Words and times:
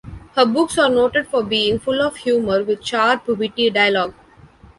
Her 0.35 0.47
books 0.47 0.79
are 0.79 0.89
noted 0.89 1.27
for 1.27 1.43
being 1.43 1.77
full 1.77 2.01
of 2.01 2.15
humor, 2.15 2.63
with 2.63 2.83
sharp, 2.83 3.27
witty 3.27 3.69
dialogue. 3.69 4.15